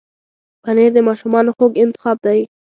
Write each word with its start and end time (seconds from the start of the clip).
پنېر 0.63 0.89
د 0.95 0.99
ماشومانو 1.07 1.55
خوږ 1.57 1.71
انتخاب 1.83 2.17
دی. 2.25 2.39